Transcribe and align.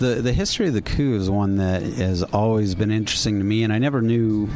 The 0.00 0.22
the 0.22 0.32
history 0.32 0.66
of 0.66 0.74
the 0.74 0.82
coup 0.82 1.14
is 1.14 1.28
one 1.28 1.56
that 1.56 1.82
has 1.82 2.22
always 2.22 2.74
been 2.74 2.90
interesting 2.90 3.38
to 3.38 3.44
me, 3.44 3.62
and 3.64 3.72
I 3.72 3.78
never 3.78 4.00
knew. 4.00 4.48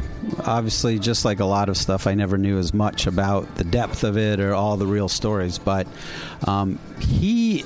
Obviously, 0.43 0.97
just 0.99 1.23
like 1.23 1.39
a 1.39 1.45
lot 1.45 1.69
of 1.69 1.77
stuff, 1.77 2.07
I 2.07 2.15
never 2.15 2.37
knew 2.37 2.57
as 2.57 2.73
much 2.73 3.05
about 3.05 3.55
the 3.55 3.63
depth 3.63 4.03
of 4.03 4.17
it 4.17 4.39
or 4.39 4.53
all 4.55 4.75
the 4.75 4.87
real 4.87 5.07
stories. 5.07 5.59
But 5.59 5.87
um, 6.47 6.79
he 6.99 7.63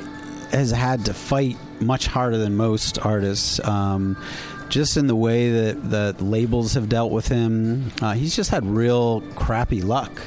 has 0.51 0.71
had 0.71 1.05
to 1.05 1.13
fight 1.13 1.57
much 1.79 2.05
harder 2.07 2.37
than 2.37 2.57
most 2.57 2.99
artists. 2.99 3.65
Um, 3.65 4.21
just 4.67 4.97
in 4.97 5.07
the 5.07 5.15
way 5.15 5.49
that 5.49 5.89
the 5.89 6.23
labels 6.23 6.73
have 6.73 6.89
dealt 6.89 7.11
with 7.11 7.27
him, 7.27 7.91
uh, 8.01 8.13
he's 8.13 8.35
just 8.35 8.51
had 8.51 8.65
real 8.65 9.21
crappy 9.35 9.81
luck 9.81 10.21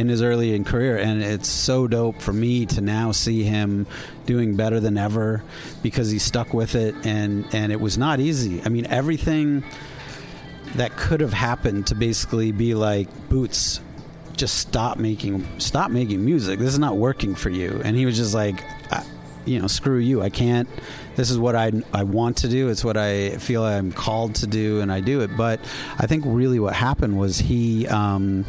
in 0.00 0.08
his 0.08 0.22
early 0.22 0.54
in 0.54 0.64
career, 0.64 0.96
and 0.96 1.22
it's 1.22 1.48
so 1.48 1.86
dope 1.86 2.22
for 2.22 2.32
me 2.32 2.64
to 2.64 2.80
now 2.80 3.12
see 3.12 3.42
him 3.42 3.86
doing 4.24 4.56
better 4.56 4.80
than 4.80 4.96
ever 4.96 5.42
because 5.82 6.10
he 6.10 6.18
stuck 6.18 6.54
with 6.54 6.74
it, 6.74 6.94
and 7.04 7.46
and 7.52 7.70
it 7.70 7.80
was 7.80 7.98
not 7.98 8.18
easy. 8.18 8.62
I 8.64 8.70
mean, 8.70 8.86
everything 8.86 9.62
that 10.76 10.96
could 10.96 11.20
have 11.20 11.34
happened 11.34 11.88
to 11.88 11.94
basically 11.94 12.50
be 12.50 12.74
like 12.74 13.08
Boots, 13.28 13.80
just 14.36 14.56
stop 14.56 14.96
making 14.96 15.46
stop 15.58 15.90
making 15.90 16.24
music. 16.24 16.58
This 16.58 16.72
is 16.72 16.78
not 16.78 16.96
working 16.96 17.34
for 17.34 17.50
you, 17.50 17.82
and 17.84 17.94
he 17.94 18.06
was 18.06 18.16
just 18.16 18.34
like. 18.34 18.64
You 19.46 19.58
know, 19.58 19.68
screw 19.68 19.96
you. 19.96 20.20
I 20.20 20.28
can't. 20.28 20.68
This 21.16 21.30
is 21.30 21.38
what 21.38 21.56
I 21.56 21.72
I 21.94 22.04
want 22.04 22.36
to 22.38 22.48
do. 22.48 22.68
It's 22.68 22.84
what 22.84 22.98
I 22.98 23.30
feel 23.38 23.64
I'm 23.64 23.90
called 23.90 24.34
to 24.36 24.46
do, 24.46 24.82
and 24.82 24.92
I 24.92 25.00
do 25.00 25.22
it. 25.22 25.34
But 25.34 25.60
I 25.98 26.06
think 26.06 26.24
really 26.26 26.60
what 26.60 26.74
happened 26.74 27.18
was 27.18 27.38
he. 27.38 27.86
Um, 27.86 28.44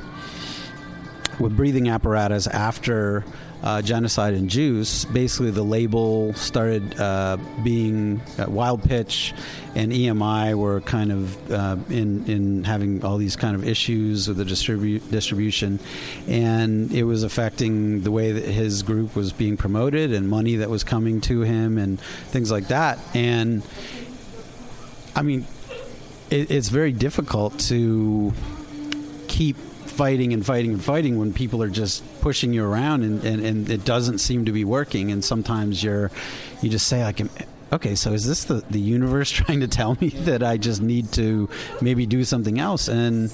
with 1.42 1.56
breathing 1.56 1.89
apparatus 1.89 2.47
after 2.47 3.23
uh, 3.64 3.81
genocide 3.81 4.34
and 4.34 4.50
juice 4.50 5.06
basically 5.06 5.52
the 5.52 5.61
label 5.61 6.33
started 6.33 7.00
uh, 7.00 7.38
being 7.64 8.20
uh, 8.39 8.45
wild 8.50 8.81
pitch 8.81 9.33
and 9.75 9.92
emi 9.92 10.56
were 10.56 10.81
kind 10.81 11.11
of 11.11 11.52
uh, 11.52 11.78
in 11.89 12.25
in 12.28 12.64
having 12.64 13.03
all 13.06 13.17
these 13.17 13.36
kind 13.36 13.56
of 13.56 13.67
issues 13.67 14.27
with 14.27 14.38
the 14.38 14.43
distribu- 14.43 15.02
distribution. 15.11 15.80
And 16.27 16.92
it 16.92 17.04
was 17.04 17.23
affecting 17.23 18.02
the 18.02 18.11
way 18.11 18.32
that 18.33 18.43
his 18.43 18.83
group 18.83 19.16
was 19.16 19.32
being 19.32 19.58
promoted 19.58 20.11
and 20.11 20.30
money 20.30 20.58
that 20.58 20.70
was 20.70 20.83
coming 20.83 21.21
to 21.21 21.42
him 21.42 21.77
and 21.77 21.99
things 22.02 22.52
like 22.52 22.67
that. 22.67 22.99
And 23.14 23.64
i 25.16 25.21
mean 25.21 25.45
it, 26.30 26.49
it's 26.49 26.70
very 26.70 26.92
difficult 26.92 27.60
to 27.60 28.33
keep 29.31 29.55
fighting 29.55 30.33
and 30.33 30.45
fighting 30.45 30.73
and 30.73 30.83
fighting 30.83 31.17
when 31.17 31.31
people 31.31 31.64
are 31.64 31.69
just 31.69 32.03
pushing 32.19 32.52
you 32.52 32.65
around 32.65 33.03
and, 33.03 33.23
and, 33.23 33.45
and 33.45 33.69
it 33.69 33.86
doesn't 33.86 34.17
seem 34.17 34.43
to 34.43 34.52
be 34.52 34.65
working 34.65 35.09
and 35.09 35.23
sometimes 35.23 35.81
you're 35.81 36.11
you 36.61 36.69
just 36.69 36.86
say 36.87 37.02
like 37.02 37.21
okay 37.71 37.95
so 37.95 38.11
is 38.11 38.27
this 38.27 38.43
the, 38.43 38.55
the 38.69 38.80
universe 38.80 39.31
trying 39.42 39.61
to 39.61 39.69
tell 39.69 39.97
me 40.02 40.09
that 40.27 40.43
i 40.43 40.58
just 40.58 40.81
need 40.81 41.09
to 41.14 41.49
maybe 41.80 42.05
do 42.05 42.25
something 42.25 42.59
else 42.59 42.89
and 42.89 43.33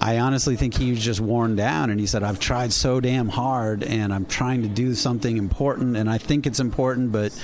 I 0.00 0.20
honestly 0.20 0.54
think 0.54 0.74
he 0.76 0.90
was 0.90 1.00
just 1.00 1.20
worn 1.20 1.56
down 1.56 1.90
and 1.90 1.98
he 1.98 2.06
said, 2.06 2.22
I've 2.22 2.38
tried 2.38 2.72
so 2.72 3.00
damn 3.00 3.28
hard 3.28 3.82
and 3.82 4.14
I'm 4.14 4.26
trying 4.26 4.62
to 4.62 4.68
do 4.68 4.94
something 4.94 5.36
important 5.36 5.96
and 5.96 6.08
I 6.08 6.18
think 6.18 6.46
it's 6.46 6.60
important, 6.60 7.10
but, 7.10 7.36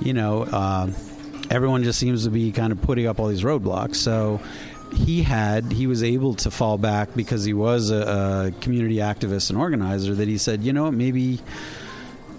you 0.00 0.14
know, 0.14 0.44
uh, 0.44 0.90
everyone 1.50 1.84
just 1.84 1.98
seems 1.98 2.24
to 2.24 2.30
be 2.30 2.50
kind 2.50 2.72
of 2.72 2.80
putting 2.80 3.06
up 3.06 3.20
all 3.20 3.26
these 3.26 3.42
roadblocks. 3.42 3.96
So 3.96 4.40
he 4.92 5.22
had 5.22 5.72
he 5.72 5.86
was 5.86 6.02
able 6.02 6.34
to 6.34 6.50
fall 6.50 6.78
back 6.78 7.14
because 7.14 7.44
he 7.44 7.52
was 7.52 7.90
a, 7.90 8.52
a 8.56 8.60
community 8.60 8.96
activist 8.96 9.50
and 9.50 9.58
organizer 9.58 10.14
that 10.14 10.28
he 10.28 10.38
said 10.38 10.62
you 10.62 10.72
know 10.72 10.90
maybe 10.90 11.40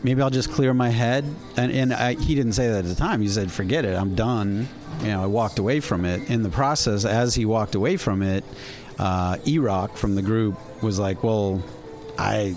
maybe 0.03 0.21
I'll 0.21 0.29
just 0.29 0.51
clear 0.51 0.73
my 0.73 0.89
head. 0.89 1.25
And 1.57 1.71
and 1.71 1.93
I, 1.93 2.15
he 2.15 2.35
didn't 2.35 2.53
say 2.53 2.67
that 2.69 2.79
at 2.79 2.85
the 2.85 2.95
time. 2.95 3.21
He 3.21 3.27
said 3.27 3.51
forget 3.51 3.85
it. 3.85 3.95
I'm 3.95 4.15
done. 4.15 4.67
You 5.01 5.07
know 5.07 5.23
I 5.23 5.27
walked 5.27 5.59
away 5.59 5.79
from 5.79 6.05
it. 6.05 6.29
In 6.29 6.43
the 6.43 6.49
process 6.49 7.05
as 7.05 7.35
he 7.35 7.45
walked 7.45 7.75
away 7.75 7.97
from 7.97 8.21
it 8.21 8.43
uh, 8.99 9.37
E-Roc 9.45 9.95
from 9.95 10.15
the 10.15 10.21
group 10.21 10.57
was 10.83 10.99
like 10.99 11.23
well 11.23 11.63
I 12.17 12.55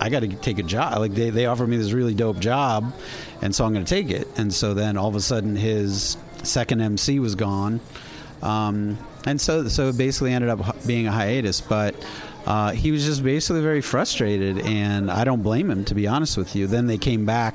I 0.00 0.08
got 0.08 0.20
to 0.20 0.28
take 0.28 0.58
a 0.58 0.64
job. 0.64 0.98
Like 0.98 1.14
they, 1.14 1.30
they 1.30 1.46
offered 1.46 1.68
me 1.68 1.76
this 1.76 1.92
really 1.92 2.14
dope 2.14 2.40
job, 2.40 2.92
and 3.40 3.54
so 3.54 3.64
I'm 3.64 3.72
going 3.72 3.84
to 3.84 3.88
take 3.88 4.10
it. 4.10 4.26
And 4.36 4.52
so 4.52 4.74
then 4.74 4.96
all 4.96 5.08
of 5.08 5.14
a 5.14 5.20
sudden 5.20 5.54
his 5.54 6.16
second 6.42 6.80
MC 6.80 7.20
was 7.20 7.36
gone, 7.36 7.80
um, 8.42 8.98
and 9.26 9.40
so 9.40 9.68
so 9.68 9.88
it 9.88 9.96
basically 9.96 10.32
ended 10.32 10.50
up 10.50 10.86
being 10.86 11.06
a 11.06 11.12
hiatus. 11.12 11.60
But 11.60 11.94
uh, 12.46 12.72
he 12.72 12.90
was 12.90 13.04
just 13.04 13.22
basically 13.22 13.62
very 13.62 13.80
frustrated, 13.80 14.58
and 14.58 15.10
I 15.10 15.24
don't 15.24 15.42
blame 15.42 15.70
him 15.70 15.84
to 15.86 15.94
be 15.94 16.06
honest 16.06 16.36
with 16.36 16.56
you. 16.56 16.66
Then 16.66 16.86
they 16.86 16.98
came 16.98 17.24
back, 17.24 17.54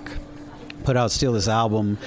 put 0.84 0.98
out 0.98 1.12
Steal 1.12 1.34
This 1.34 1.48
album. 1.48 1.98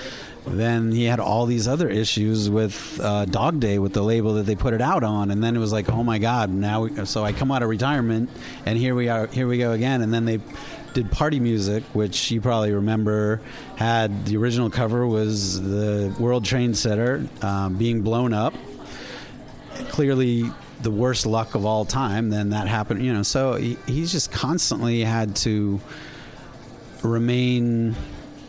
Then 0.46 0.90
he 0.90 1.04
had 1.04 1.20
all 1.20 1.44
these 1.44 1.68
other 1.68 1.88
issues 1.88 2.48
with 2.48 2.98
uh, 3.02 3.26
Dog 3.26 3.60
Day 3.60 3.78
with 3.78 3.92
the 3.92 4.02
label 4.02 4.34
that 4.34 4.44
they 4.44 4.54
put 4.54 4.72
it 4.72 4.80
out 4.80 5.04
on, 5.04 5.30
and 5.30 5.44
then 5.44 5.54
it 5.54 5.58
was 5.58 5.72
like, 5.72 5.90
oh 5.90 6.02
my 6.02 6.18
god! 6.18 6.50
Now, 6.50 6.84
we, 6.84 7.04
so 7.04 7.22
I 7.22 7.32
come 7.32 7.52
out 7.52 7.62
of 7.62 7.68
retirement, 7.68 8.30
and 8.64 8.78
here 8.78 8.94
we 8.94 9.10
are, 9.10 9.26
here 9.26 9.46
we 9.46 9.58
go 9.58 9.72
again, 9.72 10.00
and 10.00 10.12
then 10.14 10.24
they 10.24 10.40
did 10.94 11.12
party 11.12 11.38
music, 11.40 11.84
which 11.92 12.30
you 12.30 12.40
probably 12.40 12.72
remember 12.72 13.40
had 13.76 14.24
the 14.26 14.36
original 14.38 14.70
cover 14.70 15.06
was 15.06 15.60
the 15.60 16.14
World 16.18 16.44
Trade 16.44 16.76
Center 16.76 17.28
um, 17.42 17.76
being 17.76 18.02
blown 18.02 18.32
up 18.32 18.54
clearly 19.90 20.50
the 20.82 20.90
worst 20.90 21.26
luck 21.26 21.54
of 21.54 21.66
all 21.66 21.84
time, 21.84 22.30
then 22.30 22.50
that 22.50 22.68
happened. 22.68 23.04
You 23.04 23.12
know, 23.12 23.22
so 23.22 23.54
he, 23.54 23.76
he's 23.86 24.12
just 24.12 24.32
constantly 24.32 25.04
had 25.04 25.36
to 25.36 25.80
remain 27.02 27.94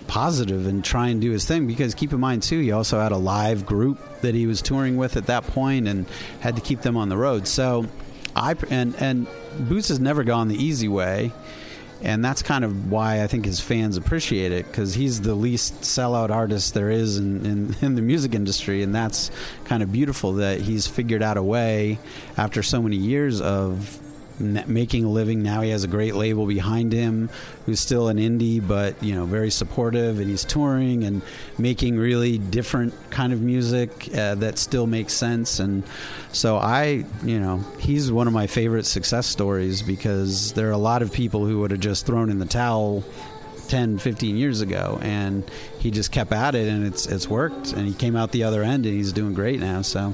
positive 0.08 0.68
and 0.68 0.84
try 0.84 1.08
and 1.08 1.22
do 1.22 1.32
his 1.32 1.46
thing 1.46 1.68
because 1.68 1.96
keep 1.96 2.12
in 2.12 2.20
mind 2.20 2.44
too 2.44 2.60
he 2.60 2.74
also 2.74 3.00
had 3.00 3.14
a 3.14 3.18
live 3.18 3.66
group 3.66 3.98
that 4.20 4.36
he 4.36 4.46
was 4.46 4.62
touring 4.62 4.98
with 4.98 5.16
at 5.16 5.28
that 5.28 5.42
point 5.48 5.88
and 5.88 6.06
had 6.42 6.54
to 6.54 6.62
keep 6.62 6.82
them 6.82 6.98
on 6.98 7.08
the 7.08 7.16
road 7.16 7.48
so 7.48 7.86
i 8.36 8.54
and 8.70 8.94
and 9.02 9.26
boots 9.58 9.88
has 9.88 10.02
never 10.02 10.26
gone 10.26 10.50
the 10.50 10.62
easy 10.62 10.90
way 10.90 11.32
and 12.04 12.24
that's 12.24 12.42
kind 12.42 12.66
of 12.66 12.92
why 12.92 13.24
I 13.24 13.28
think 13.28 13.46
his 13.46 13.60
fans 13.60 13.98
appreciate 13.98 14.52
it 14.52 14.66
because 14.66 14.94
he's 14.94 15.22
the 15.22 15.36
least 15.36 15.82
sellout 15.82 16.30
artist 16.30 16.74
there 16.74 16.90
is 16.90 17.18
in, 17.18 17.46
in, 17.46 17.76
in, 17.82 17.96
the 17.96 18.02
music 18.02 18.34
industry, 18.34 18.82
and 18.82 18.94
that's 18.94 19.32
kind 19.66 19.84
of 19.84 19.92
beautiful 19.92 20.34
that 20.34 20.62
he's 20.62 20.88
figured 20.88 21.22
out 21.22 21.38
a 21.38 21.44
way 21.44 22.00
after 22.38 22.64
so 22.64 22.82
many 22.82 22.96
years 22.96 23.40
of 23.42 24.00
making 24.40 25.06
a 25.06 25.10
living. 25.10 25.44
Now 25.44 25.62
he 25.62 25.70
has 25.70 25.84
a 25.84 25.88
great 25.88 26.16
label 26.16 26.46
behind 26.46 26.94
him, 26.94 27.30
who's 27.66 27.80
still 27.80 28.08
an 28.08 28.18
indie, 28.18 28.66
but 28.66 29.02
you 29.04 29.16
know 29.16 29.26
very 29.26 29.52
supportive, 29.52 30.20
and 30.20 30.30
he's 30.30 30.46
touring 30.46 31.04
and 31.04 31.22
making 31.58 31.98
really 31.98 32.38
different 32.38 32.94
kind 33.10 33.34
of 33.34 33.42
music 33.42 34.10
uh, 34.16 34.36
that 34.36 34.58
still 34.58 34.88
makes 34.88 35.14
sense. 35.14 35.60
And 35.60 35.84
so 36.32 36.58
I, 36.58 37.06
you 37.24 37.40
know, 37.40 37.58
he's 37.80 38.12
one 38.12 38.28
of 38.28 38.34
my 38.34 38.48
favorite 38.48 38.86
success 38.86 39.28
stories 39.28 39.82
because 39.82 40.54
there 40.54 40.68
are 40.70 40.72
a 40.72 40.78
lot 40.78 41.02
of 41.02 41.12
people 41.12 41.46
who 41.46 41.60
would 41.60 41.72
have 41.72 41.80
just 41.80 42.06
thrown 42.06 42.30
in 42.30 42.40
the 42.40 42.46
towel 42.46 43.04
10 43.68 44.00
15 44.00 44.36
years 44.36 44.60
ago 44.60 45.00
and 45.02 45.50
he 45.80 45.92
just 45.92 46.12
kept 46.12 46.34
at 46.34 46.56
it 46.56 46.68
and 46.68 46.86
it's 46.86 47.06
it's 47.06 47.30
worked 47.30 47.72
and 47.72 47.88
he 47.88 47.94
came 47.94 48.18
out 48.18 48.34
the 48.34 48.44
other 48.44 48.64
end 48.64 48.86
and 48.86 48.94
he's 48.94 49.14
doing 49.14 49.34
great 49.34 49.62
now 49.62 49.82
so 49.82 50.14